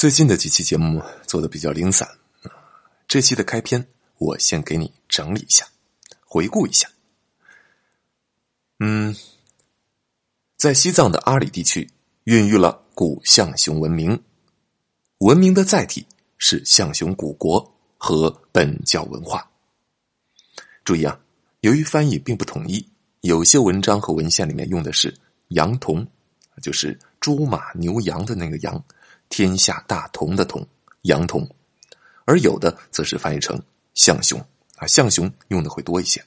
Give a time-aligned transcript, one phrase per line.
[0.00, 2.08] 最近的几期节目做的比较零散，
[3.06, 5.68] 这期的开篇我先给你整理一下，
[6.24, 6.88] 回顾一下。
[8.78, 9.14] 嗯，
[10.56, 11.86] 在西藏的阿里地区，
[12.24, 14.18] 孕育了古象雄文明，
[15.18, 16.06] 文明的载体
[16.38, 19.46] 是象雄古国和本教文化。
[20.82, 21.20] 注意啊，
[21.60, 22.82] 由于翻译并不统一，
[23.20, 25.14] 有些文章和文献里面用的是
[25.48, 26.08] “羊童”，
[26.62, 28.82] 就是猪马牛羊的那个“羊”。
[29.30, 30.66] 天下大同的同，
[31.02, 31.48] 阳同，
[32.26, 33.58] 而有的则是翻译成
[33.94, 34.38] 象雄
[34.76, 36.22] 啊，象雄用的会多一些。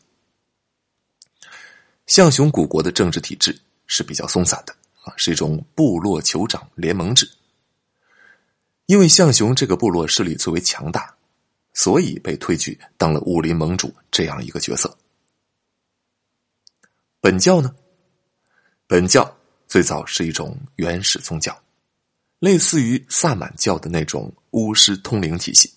[2.08, 7.30] 象雄古国的政治体制是比较松散的啊，是一种部落酋长联盟制。
[8.88, 11.16] 因为象雄这个部落势力最为强大，
[11.74, 14.98] 所以被推举当了武林盟主这样一个角色。
[17.22, 17.74] 本教呢，
[18.86, 21.63] 本教最早是一种原始宗教。
[22.44, 25.74] 类似于萨满教的那种巫师通灵体系，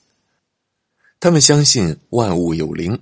[1.20, 3.00] 他们相信万物有灵，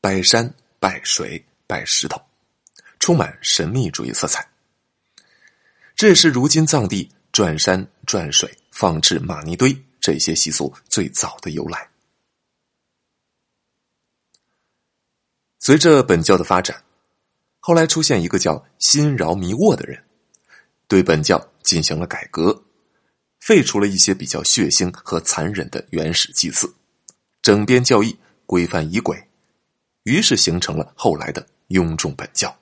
[0.00, 2.20] 拜山拜水拜石头，
[2.98, 4.44] 充满神秘主义色彩。
[5.94, 11.88] 这也是如今藏地转山转水、放置玛尼堆这些习俗最早的由来。
[15.60, 16.82] 随着本教的发展，
[17.60, 20.04] 后来出现一个叫辛饶弥沃的人，
[20.88, 22.60] 对本教进行了改革。
[23.42, 26.72] 废除了一些比较血腥和残忍的原始祭祀，
[27.42, 29.20] 整编教义，规范仪轨，
[30.04, 32.56] 于是形成了后来的雍仲本教。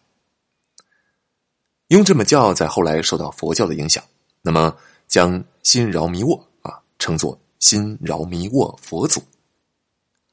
[1.89, 4.03] 雍正本教在后来受到佛教的影响，
[4.41, 4.75] 那么
[5.07, 9.23] 将新饶弥沃啊称作新饶弥沃佛祖，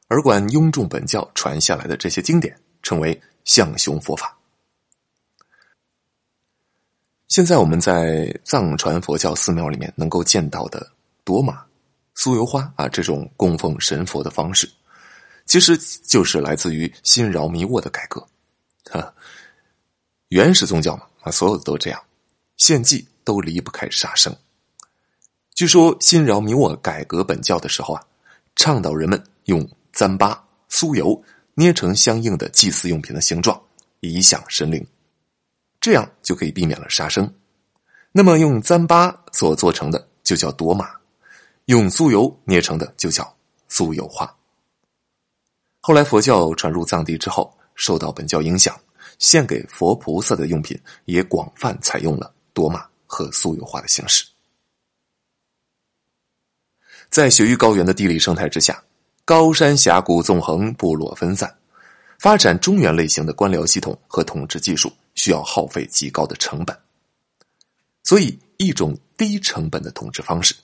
[0.08, 4.37] 而管雍仲本教传下来的这些经典称为象雄佛法。
[7.28, 10.90] 现在我们在藏传佛教寺庙里面能够见到的
[11.26, 11.62] 朵玛、
[12.16, 14.68] 酥油花啊，这种供奉神佛的方式，
[15.46, 18.26] 其实就是来自于新饶弥沃的改革。
[18.90, 19.14] 哈，
[20.30, 22.02] 原始宗教嘛，啊，所有的都这样，
[22.56, 24.34] 献祭都离不开杀生。
[25.54, 28.02] 据说新饶弥沃改革本教的时候啊，
[28.56, 29.60] 倡导人们用
[29.94, 30.38] 糌粑、
[30.72, 31.22] 酥油
[31.56, 33.62] 捏成相应的祭祀用品的形状，
[34.00, 34.88] 以享神灵。
[35.88, 37.34] 这样就可以避免了杀生。
[38.12, 40.90] 那么用糌粑所做成的就叫朵玛，
[41.68, 43.24] 用酥油捏成的就叫
[43.70, 44.30] 酥油花。
[45.80, 48.78] 后来佛教传入藏地之后，受到本教影响，
[49.18, 54.26] 献给佛菩萨的用品也广泛采用了朵玛和酥油花的形式。
[57.10, 58.84] 在雪域高原的地理生态之下，
[59.24, 61.58] 高山峡谷纵横，部落分散，
[62.20, 64.92] 发展中原类型的官僚系统和统治技术。
[65.18, 66.80] 需要耗费极高的成本，
[68.04, 70.56] 所以一种低成本的统治方式，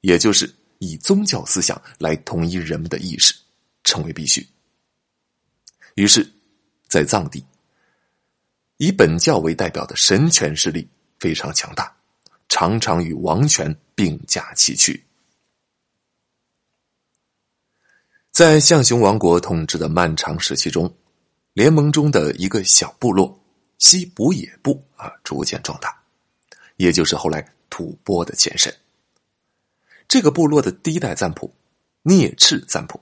[0.00, 3.34] 也就是以宗教思想来统一人们的意识，
[3.82, 4.46] 成为必须。
[5.96, 6.32] 于是，
[6.88, 7.44] 在藏地，
[8.76, 11.94] 以本教为代表的神权势力非常强大，
[12.48, 15.04] 常常与王权并驾齐驱。
[18.30, 20.92] 在象雄王国统治的漫长时期中，
[21.52, 23.43] 联盟中的一个小部落。
[23.84, 25.94] 西伯野部啊，逐渐壮大，
[26.76, 28.74] 也就是后来吐蕃的前身。
[30.08, 31.54] 这个部落的第一代赞普
[32.00, 32.98] 聂赤赞普，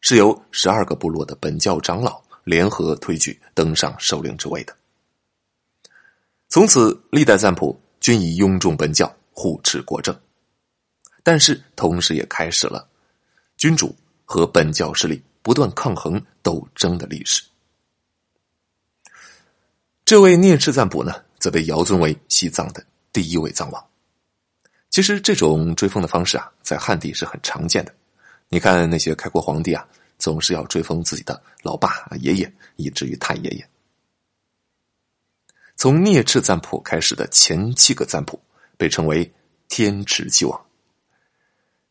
[0.00, 4.76] 是由十二个部落的本教长老联合推举登上首领之位的。
[6.48, 10.20] 从此，历代赞普均以拥重本教护持国政，
[11.22, 12.88] 但是同时也开始了
[13.56, 17.40] 君主和本教势力不断抗衡斗争的历史。
[20.08, 22.82] 这位聂赤赞普呢，则被遥尊为西藏的
[23.12, 23.86] 第一位藏王。
[24.88, 27.94] 其实，这种追封的方式啊，在汉地是很常见的。
[28.48, 29.86] 你看那些开国皇帝啊，
[30.18, 33.68] 总是要追封自己的老爸、爷爷，以至于太爷爷。
[35.76, 38.40] 从聂赤赞普开始的前七个赞普，
[38.78, 39.30] 被称为
[39.68, 40.58] 天池七王。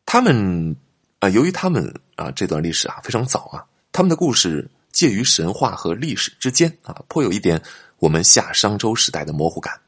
[0.07, 0.75] 他们
[1.19, 7.61] 啊，由于他们啊，这段历史啊非常早啊，他们的故事介于神话和历史之间啊，颇有一点。
[7.99, 9.79] 我们夏商周时代的模糊感。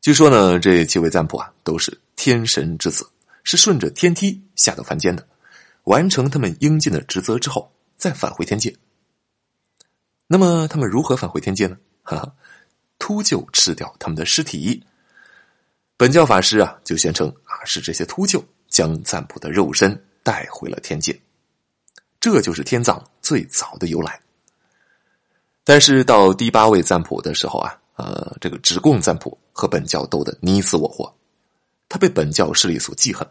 [0.00, 3.08] 据说呢，这七位赞普啊，都是天神之子，
[3.42, 5.26] 是顺着天梯下到凡间的，
[5.84, 8.76] 完成他们应尽的职责之后，再返回天界。
[10.26, 11.76] 那么，他们如何返回天界呢？
[12.02, 12.34] 哈哈，
[12.98, 14.84] 秃鹫吃掉他们的尸体。
[15.96, 21.18] 本教法师啊，就宣称啊，是这些秃鹫将赞普的肉身带回了天界。
[22.20, 24.20] 这就是天葬最早的由来。
[25.68, 31.12] 但是到第八位赞普的时候啊，呃，这个直贡赞普和本教斗得你死我活，
[31.88, 33.28] 他被本教势力所记恨，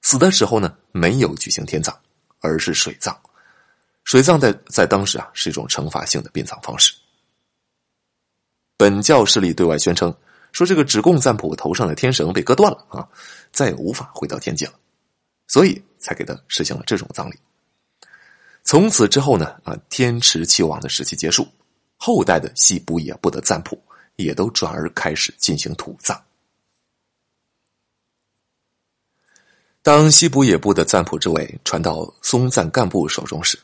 [0.00, 1.94] 死的时候呢，没有举行天葬，
[2.40, 3.14] 而是水葬。
[4.04, 6.94] 水葬在在当时啊，是一种惩罚性的殡葬方式。
[8.78, 10.10] 本教势力对外宣称
[10.52, 13.06] 说，这个指贡赞普头上的天绳被割断了啊，
[13.52, 14.72] 再也无法回到天界了，
[15.48, 17.34] 所以才给他实行了这种葬礼。
[18.72, 21.46] 从此之后呢，啊，天池气王的时期结束，
[21.98, 23.78] 后代的西卜也部的赞普
[24.16, 26.18] 也都转而开始进行土葬。
[29.82, 33.58] 当西卜也部的赞普之位传到松赞干部手中时，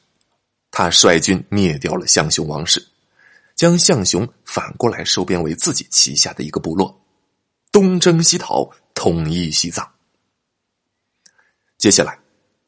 [0.71, 2.87] 他率军灭掉了象雄王室，
[3.55, 6.95] 将象雄反过来收编为自己旗下的一个部落，
[7.73, 9.91] 东征西讨，统一西藏。
[11.79, 12.21] 接下来，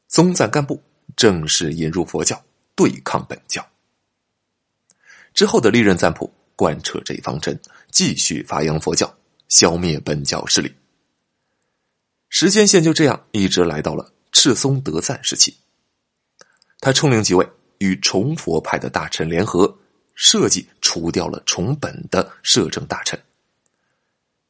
[0.08, 0.82] 松赞干部。
[1.16, 2.42] 正式引入佛教，
[2.74, 3.66] 对抗本教。
[5.32, 7.58] 之后的历任赞普贯彻这一方针，
[7.90, 9.12] 继续发扬佛教，
[9.48, 10.74] 消灭本教势力。
[12.28, 15.56] 时间线就这样一直来到了赤松德赞时期。
[16.80, 17.48] 他冲领几位
[17.78, 19.78] 与崇佛派的大臣联合，
[20.14, 23.20] 设计除掉了崇本的摄政大臣，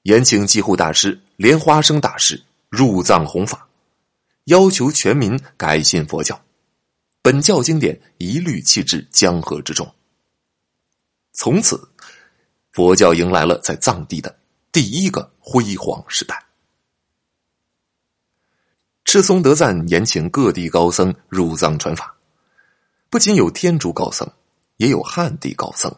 [0.02, 3.68] 延请济护大师莲花生大师入藏弘法，
[4.44, 6.40] 要求全民改信佛教。
[7.22, 9.94] 本教经典一律弃置江河之中。
[11.32, 11.80] 从此，
[12.72, 14.38] 佛教迎来了在藏地的
[14.72, 16.46] 第一个辉煌时代。
[19.04, 22.14] 赤松德赞延请各地高僧入藏传法，
[23.10, 24.26] 不仅有天竺高僧，
[24.76, 25.94] 也有汉地高僧。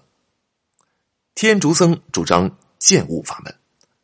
[1.34, 3.54] 天竺僧主张见悟法门，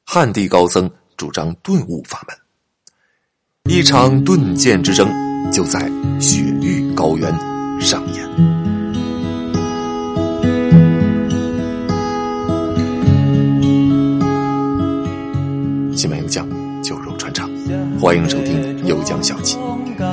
[0.04, 2.36] 汉地高僧主张顿悟法门。
[3.74, 5.08] 一场顿剑之争
[5.52, 5.80] 就在
[6.20, 7.32] 雪域高原
[7.80, 8.28] 上演。
[15.96, 16.44] 西门有将，
[16.82, 17.48] 酒肉穿肠，
[18.00, 19.56] 欢迎收听《有将小记》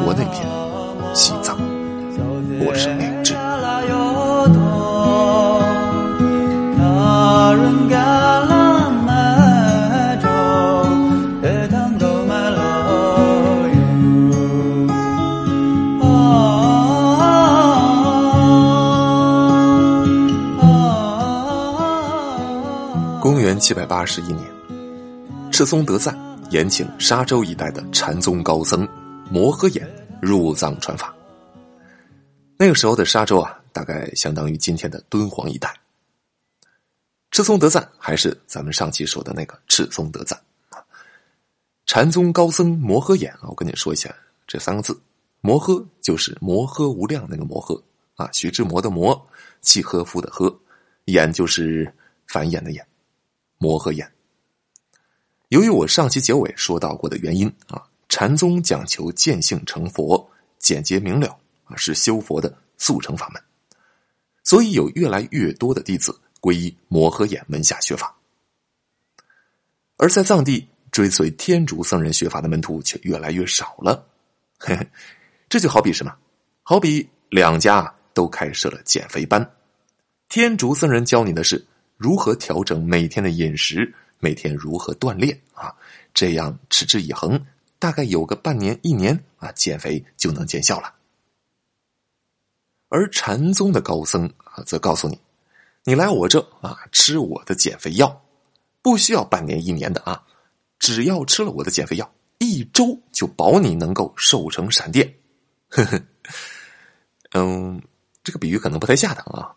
[0.04, 0.46] 国内篇
[1.16, 1.58] 《西藏》，
[2.60, 3.15] 我是明
[23.66, 26.16] 七百八十一年，赤松德赞
[26.52, 28.88] 延请沙州一带的禅宗高僧
[29.32, 29.90] 摩诃衍
[30.22, 31.12] 入藏传法。
[32.60, 35.76] 那个时候的沙州啊，大概相当于今天的敦煌一带。
[37.32, 40.40] 赤松德赞还是咱们上期说的那个赤松德赞
[40.70, 40.78] 啊。
[41.88, 44.16] 禅宗高僧摩诃衍啊，我跟你说一下
[44.46, 44.96] 这三个字：
[45.42, 47.82] 摩诃就是摩诃无量那个摩诃
[48.14, 49.28] 啊，徐志摩的摩，
[49.62, 50.56] 契诃夫的诃，
[51.06, 51.92] 衍就是
[52.28, 52.80] 繁衍的衍。
[53.58, 54.12] 摩诃眼，
[55.48, 60.30] 由于我上期结尾说到过的原因啊，禅宗讲求见性成佛，
[60.60, 63.42] 简洁明了啊，是修佛的速成法门，
[64.44, 68.14] 所以有越来越多的弟子皈依摩诃衍门下学法，
[69.98, 74.06] 而在藏地追随天竺僧人学法的门徒却越来越少了。
[74.60, 74.88] 嘿嘿，
[75.48, 76.14] 这就好比什么？
[76.62, 79.50] 好比两家都开设了减肥班，
[80.28, 81.66] 天竺僧人教你的是。
[81.98, 83.94] 如何调整每天的饮食？
[84.20, 85.76] 每天如何锻炼啊？
[86.14, 87.46] 这样持之以恒，
[87.78, 90.94] 大概有个半年、一年啊，减肥就能见效了。
[92.90, 95.20] 而禅宗的高僧啊，则告诉你：
[95.84, 98.24] 你来我这啊，吃我的减肥药，
[98.82, 100.24] 不需要半年、一年的啊，
[100.80, 105.14] 只要吃了我的减肥药，一周就保你能够瘦成闪电。
[105.70, 106.02] 呵 呵，
[107.34, 107.82] 嗯，
[108.24, 109.54] 这个比喻可能不太恰当啊。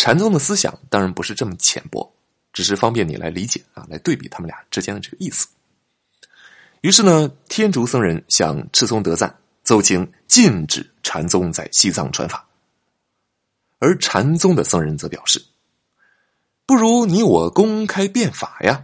[0.00, 2.10] 禅宗的思想当然不是这么浅薄，
[2.54, 5.46] 只是方便你来理解啊，来对比他们俩之间的这个意思。
[6.80, 12.48] 于是呢，天竺僧人向赤松德赞奏请禁止禅宗在西藏传法，
[13.78, 15.44] 而禅宗的僧人则表示
[16.64, 18.82] ：“不如你我公开变法呀，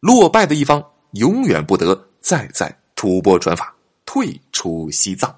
[0.00, 3.74] 落败的一方永远不得再在吐蕃传法，
[4.04, 5.34] 退出西藏。”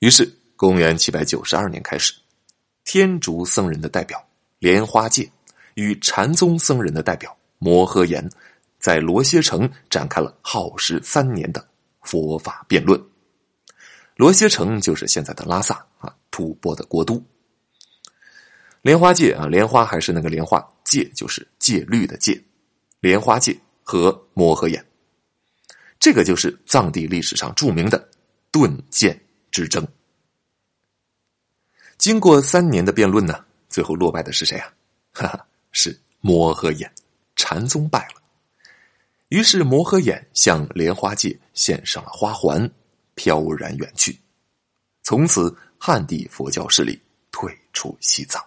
[0.00, 2.14] 于是，公元七百九十二年开始。
[2.88, 4.26] 天竺僧人的代表
[4.60, 5.30] 莲花戒
[5.74, 8.26] 与禅宗僧人的代表摩诃衍，
[8.78, 11.62] 在罗歇城展开了耗时三年的
[12.00, 12.98] 佛法辩论。
[14.16, 17.22] 罗歇城就是现在的拉萨啊，吐蕃的国都。
[18.80, 22.42] 莲花戒啊，莲花还是那个莲花，戒就是戒律的戒。
[23.00, 24.82] 莲花戒和摩诃衍，
[26.00, 28.08] 这个就是藏地历史上著名的
[28.50, 29.86] 顿剑之争。
[31.98, 34.72] 经过三年的辩论呢，最后落败的是谁啊？
[35.12, 36.88] 哈哈，是摩诃衍，
[37.34, 38.22] 禅宗败了。
[39.30, 42.70] 于是摩诃衍向莲花界献上了花环，
[43.14, 44.18] 飘然远去。
[45.02, 46.98] 从此，汉地佛教势力
[47.32, 48.42] 退出西藏。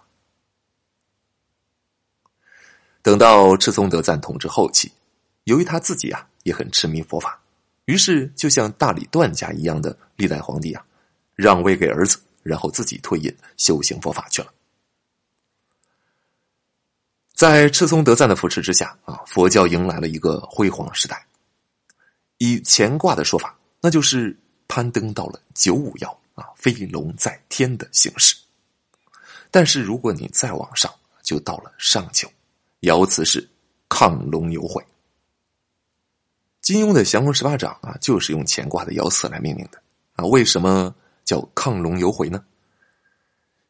[3.02, 4.90] 等到赤松德赞统治后期，
[5.44, 7.38] 由于他自己啊也很痴迷佛法，
[7.84, 10.84] 于是就像大理段家一样的历代皇帝啊，
[11.34, 14.52] 让位给儿子，然后自己退隐修行佛法去了。
[17.34, 21.26] 在赤松德赞的扶持之下啊，佛教迎来了一个辉煌时代。
[22.38, 24.36] 以乾卦的说法，那就是
[24.68, 28.36] 攀登到了九五爻啊，飞龙在天的形式。
[29.50, 32.30] 但是如果你再往上，就到了上九，
[32.80, 33.48] 爻辞是
[33.88, 34.84] 亢龙有悔。
[36.60, 39.82] 金庸的降龙十八掌啊，就是用乾卦的爻辞来命名的
[40.14, 40.24] 啊。
[40.24, 40.94] 为什么
[41.24, 42.44] 叫亢龙有悔呢？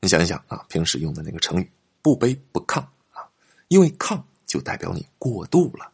[0.01, 1.71] 你想一想啊，平时用的那个成语
[2.03, 2.81] “不卑不亢”。
[3.13, 3.29] 啊
[3.69, 5.91] 因为亢就代表你过度了。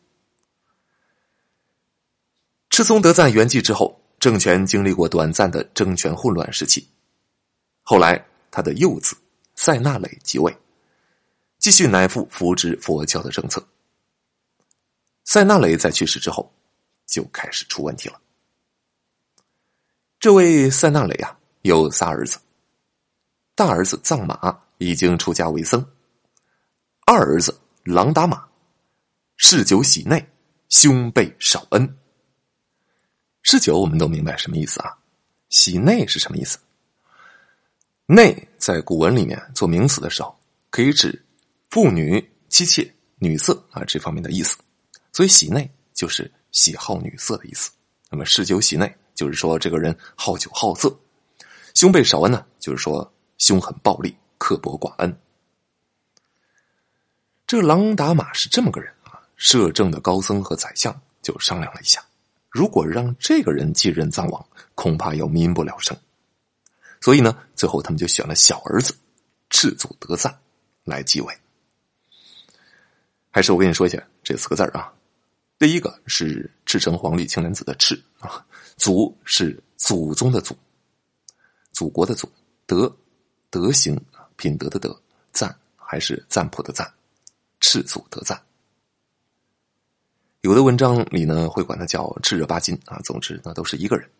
[2.71, 6.88] 赤松德赞圆寂之后，政权经历过短暂的政权混乱时期。
[7.83, 9.17] 后来，他的幼子
[9.55, 10.57] 塞纳雷即位，
[11.59, 13.65] 继续乃父扶植佛教的政策。
[15.25, 16.53] 塞纳雷在去世之后，
[17.07, 18.21] 就开始出问题了。
[20.19, 22.38] 这位塞纳雷啊，有仨儿子，
[23.55, 25.85] 大儿子藏马已经出家为僧，
[27.07, 27.59] 二儿子。
[27.85, 28.47] 狼打马，
[29.38, 30.23] 嗜酒喜内，
[30.69, 31.97] 兄辈少恩。
[33.43, 34.95] 嗜酒我们都明白什么意思啊？
[35.49, 36.59] 喜内是什么意思？
[38.05, 40.38] 内在古文里面做名词的时候，
[40.69, 41.25] 可以指
[41.71, 44.55] 妇女、妻妾、女色啊这方面的意思。
[45.11, 47.71] 所以喜内就是喜好女色的意思。
[48.11, 50.95] 那么嗜酒喜内就是说这个人好酒好色。
[51.78, 55.16] 兄辈少恩呢，就是说凶狠暴力、刻薄寡恩。
[57.47, 62.04] 这郎达马是这么个人啊，摄政的高僧和宰相就商量了一下，
[62.50, 64.44] 如果让这个人继任藏王，
[64.75, 65.97] 恐怕要民不聊生。
[67.00, 68.92] 所以呢，最后他们就选了小儿子
[69.49, 70.37] 赤祖德赞
[70.82, 71.32] 来继位。
[73.30, 74.92] 还是我跟你说一下这四个字啊，
[75.61, 78.44] 第一个是赤橙黄绿青蓝紫的赤啊，
[78.76, 80.58] 祖是祖宗的祖，
[81.78, 82.28] 祖国的祖，
[82.66, 82.92] 德
[83.50, 83.97] 德行
[84.35, 86.92] 品德的德，赞还是赞普的赞。
[87.61, 88.42] 赤祖德赞，
[90.40, 92.99] 有的文章里呢会管他叫赤热巴金啊。
[93.04, 94.11] 总之，那都是一个人。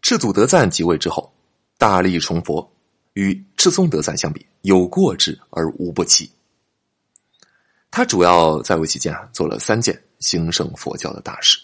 [0.00, 1.34] 赤祖德赞即位之后，
[1.76, 2.72] 大力崇佛，
[3.14, 6.30] 与赤松德赞相比，有过之而无不及。
[7.90, 11.58] 他主要在位期间啊，做了三件兴盛佛教的大事。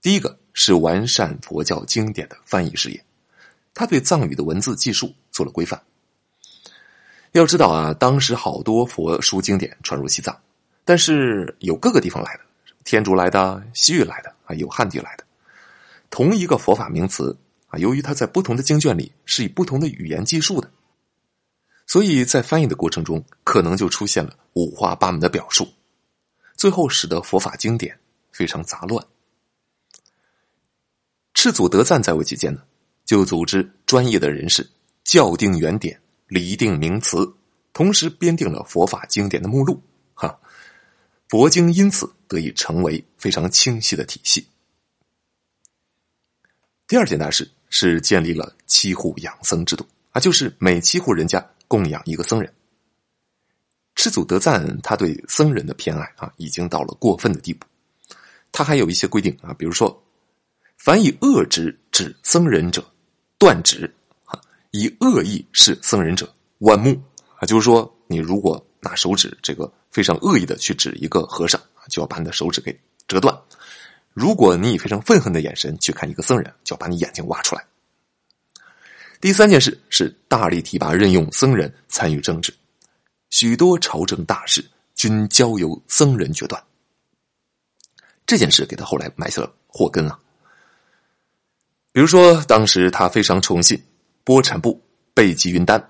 [0.00, 3.04] 第一个是完善佛教经典的翻译事业，
[3.72, 5.80] 他对藏语的文字技术做了规范。
[7.32, 10.38] 要知道啊，当时好多佛书经典传入西藏，
[10.84, 12.40] 但是有各个地方来的，
[12.84, 15.24] 天竺来的、西域来的啊，有汉地来的。
[16.10, 17.34] 同一个佛法名词
[17.68, 20.70] 啊，由于它在不同的经卷里是以不同的语言记述的，
[21.86, 25.66] 所以在翻译的过程中，可能就出现了五花八门的表述，
[26.54, 27.98] 最后使得佛法经典
[28.30, 29.02] 非常杂乱。
[31.42, 32.62] 赤祖德赞在位期间呢，
[33.04, 34.64] 就组织专业的人士
[35.02, 36.00] 校定原点。
[36.28, 37.34] 厘定名词，
[37.72, 39.82] 同时编定了佛法经典的目录，
[40.14, 40.38] 哈，
[41.28, 44.46] 佛经因此得以成为非常清晰的体系。
[46.86, 52.54] 第二件大事是建立了七户养僧制度啊，就是每七户人家供养一个僧人。
[53.96, 57.66] 赤祖德赞他对僧人的偏爱啊，已经到了过分的地步。
[58.52, 60.00] 他还有一些规定啊，比如说，
[60.84, 62.84] 凡以恶之指僧人者，
[63.38, 63.88] 断指。
[64.72, 67.00] 以恶意视僧人者，剜目
[67.36, 73.32] 啊，就是说，你如果拿手指这个非常恶意的去指一个和尚就要把你的手指给折断；
[74.12, 77.64] 如果你以非常愤恨的眼神去看一个僧人，就要把你眼睛挖出来。
[79.20, 82.52] 第三件事是大力提拔任用僧人参与政治，
[83.30, 84.64] 许多朝政大事
[84.96, 86.60] 均交由僧人决断。
[88.26, 90.18] 这件事给他后来埋下了祸根啊。
[91.92, 93.80] 比如说，当时他非常宠信。
[94.24, 94.80] 波产部
[95.14, 95.80] 备吉云丹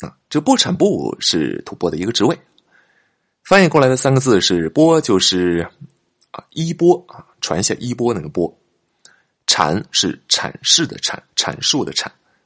[0.00, 2.38] 啊，这波产部是吐蕃的一个职位，
[3.44, 5.66] 翻译过来的三个字是“波”，就是
[6.32, 8.46] 啊衣钵啊，传下衣钵那个钵
[9.46, 12.04] ；“阐”是阐释的阐，阐述的阐；“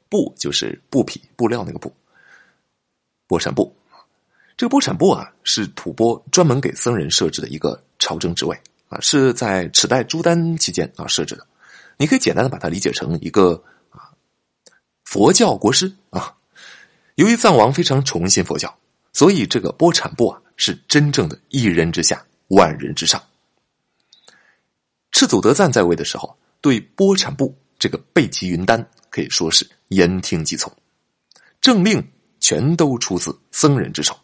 [0.09, 1.93] 布”就是布匹布料那个布。
[3.27, 3.75] 波产部，
[4.57, 8.57] 这个波产部啊，是吐蕃专门给僧人设置的一个朝政职位
[8.89, 11.45] 啊，是在齿代朱丹期间啊设置的。
[11.99, 13.63] 你可以简单的把它理解成一个。
[15.05, 16.35] 佛教国师啊，
[17.17, 18.75] 由于藏王非常崇信佛教，
[19.13, 23.23] 所以这个波产部啊是真正的一人之下，万人之上，
[25.11, 30.75] 赤祖德赞在位的时候，对波产部这个备急云丹可以说是言听计从，
[31.61, 32.03] 政令
[32.41, 34.19] 全都出自僧人之手，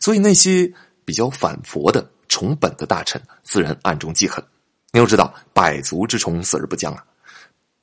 [0.00, 0.70] 所以那些
[1.06, 4.44] 比较反佛的崇本的大臣自然暗中记恨。
[4.92, 7.04] 你要知道，百足之虫，死而不僵啊！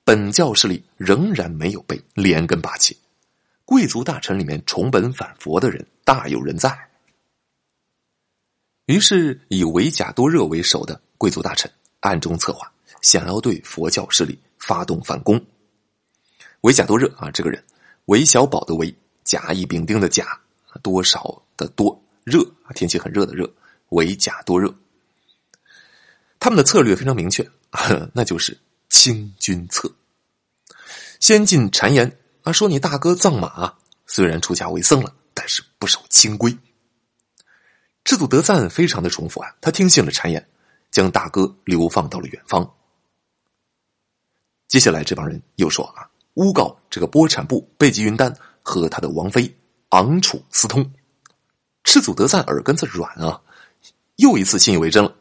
[0.03, 2.97] 本教势力仍然没有被连根拔起，
[3.63, 6.77] 贵族大臣里面崇本反佛的人大有人在。
[8.87, 11.69] 于是，以维贾多热为首的贵族大臣
[12.01, 12.71] 暗中策划，
[13.01, 15.41] 想要对佛教势力发动反攻。
[16.61, 17.63] 维贾多热啊，这个人，
[18.05, 20.39] 韦小宝的韦，甲乙丙丁的甲，
[20.81, 22.45] 多少的多，热，
[22.75, 23.49] 天气很热的热，
[23.89, 24.73] 维贾多热。
[26.39, 27.49] 他们的策略非常明确，
[28.13, 28.57] 那就是
[28.89, 29.91] 清君侧。
[31.19, 33.73] 先进谗言啊，说你大哥藏马
[34.05, 36.55] 虽然出家为僧了，但是不守清规。
[38.05, 40.47] 赤祖德赞非常的重复啊，他听信了谗言，
[40.91, 42.73] 将大哥流放到了远方。
[44.67, 49.53] 接下来这帮人又说啊，诬告这个波产部贝吉云丹和他的王妃
[49.89, 50.89] 昂楚私通。
[51.83, 53.41] 赤祖德赞耳根子软啊，
[54.17, 55.15] 又一次信以为真了，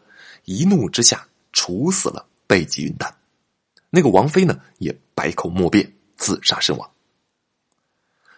[0.46, 3.14] 一怒之下处死了贝吉云丹。
[3.90, 6.90] 那个王妃呢，也百口莫辩，自杀身亡。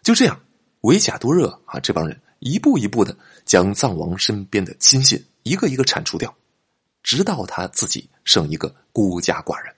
[0.02, 0.40] 就这样，
[0.82, 2.20] 维贾多热啊，这帮人。
[2.40, 6.32] 一步一步的将藏王身边的亲信一个一个铲除掉，
[7.02, 9.74] 直到他自己剩一个孤家寡人。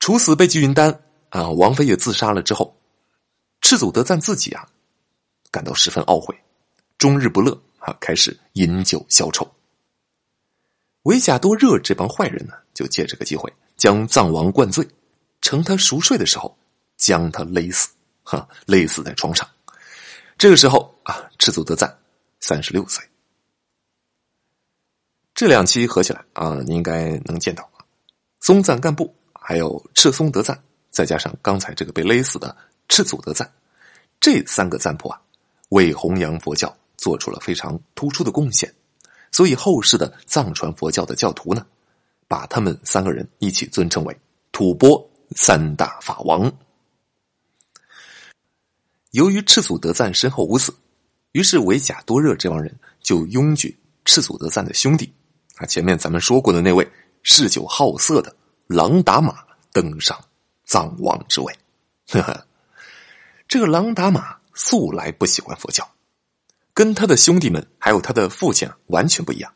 [0.00, 2.76] 处死贝吉云丹啊，王妃也自杀了之后，
[3.60, 4.68] 赤祖德赞自己啊
[5.52, 6.36] 感到十分懊悔，
[6.98, 9.48] 终日不乐啊，开始饮酒消愁。
[11.04, 14.86] 维贾多热这帮坏人呢，就借这个机会将藏王灌醉，
[15.40, 16.54] 趁他熟睡的时候
[16.96, 17.88] 将他勒死，
[18.22, 19.48] 哈，勒死在床上。
[20.36, 21.98] 这个时候啊，赤祖德赞
[22.40, 23.02] 三十六岁。
[25.34, 27.66] 这两期合起来啊，你应该能见到，
[28.40, 32.54] 松赞干布还有赤松德赞，再加上刚才这个被勒死的
[32.90, 33.50] 赤祖德赞，
[34.20, 35.18] 这三个赞普啊，
[35.70, 38.70] 为弘扬佛教做出了非常突出的贡献，
[39.32, 41.66] 所以后世的藏传佛教的教徒呢，
[42.26, 44.16] 把他们三个人一起尊称为
[44.52, 46.52] 吐蕃三大法王。
[49.12, 50.74] 由于赤祖德赞身后无子，
[51.32, 55.12] 于是维贾多热这帮人就拥举赤祖德赞的兄弟
[55.56, 56.88] 啊，前面咱们说过的那位
[57.22, 58.34] 嗜酒好色的
[58.66, 60.18] 朗达玛登上
[60.64, 61.52] 藏王之位。
[62.08, 62.46] 呵呵，
[63.48, 65.88] 这个朗达玛素来不喜欢佛教，
[66.80, 69.52] 跟他的兄弟们还有他的父亲完全不一样。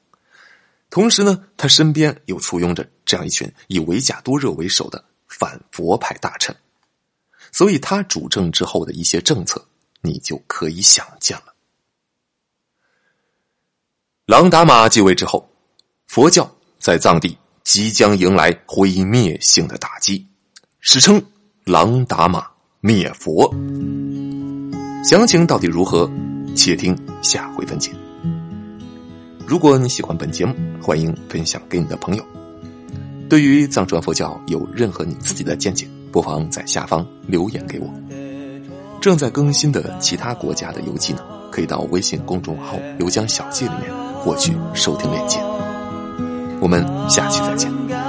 [0.91, 6.55] 同时呢，他身边又簇拥着这样一群以维贾多热为首的反佛派大臣。
[7.51, 9.67] 所以他主政之后的一些政策，
[10.03, 11.55] 你就可以想见了。
[14.27, 15.49] 朗达玛继位之后，
[16.07, 20.29] 佛教在藏地即将迎来毁灭性的打击，
[20.81, 21.25] 史称
[21.65, 22.47] “朗达玛
[22.81, 23.51] 灭佛”。
[25.03, 26.07] 详情到底如何，
[26.55, 27.91] 且听下回分解。
[29.47, 32.25] 如果你喜欢本节目，欢迎分享给你的朋友。
[33.29, 35.89] 对于藏传佛教有任何你自己的见解？
[36.13, 37.93] 不妨在下方留言给我。
[39.01, 45.39] 正在更新的其他国家的游记呢，可以到微信公众号“游江小记”里面获取收听链接。
[46.61, 48.04] 我们下期再见。